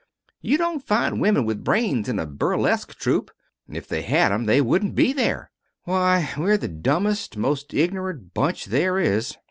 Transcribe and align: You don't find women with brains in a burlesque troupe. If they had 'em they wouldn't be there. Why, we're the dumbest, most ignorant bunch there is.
You 0.41 0.57
don't 0.57 0.83
find 0.83 1.21
women 1.21 1.45
with 1.45 1.63
brains 1.63 2.09
in 2.09 2.17
a 2.17 2.25
burlesque 2.25 2.97
troupe. 2.97 3.29
If 3.69 3.87
they 3.87 4.01
had 4.01 4.31
'em 4.31 4.45
they 4.47 4.59
wouldn't 4.59 4.95
be 4.95 5.13
there. 5.13 5.51
Why, 5.83 6.31
we're 6.35 6.57
the 6.57 6.67
dumbest, 6.67 7.37
most 7.37 7.71
ignorant 7.71 8.33
bunch 8.33 8.65
there 8.65 8.97
is. 8.97 9.37